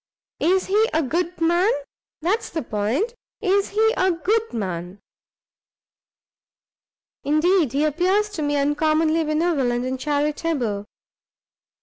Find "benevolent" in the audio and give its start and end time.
9.23-9.85